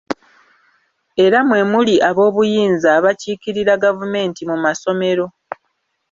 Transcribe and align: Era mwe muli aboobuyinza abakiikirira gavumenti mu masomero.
Era 1.25 1.39
mwe 1.47 1.61
muli 1.71 1.95
aboobuyinza 2.09 2.87
abakiikirira 2.97 3.73
gavumenti 3.83 4.41
mu 4.49 4.57
masomero. 4.65 5.25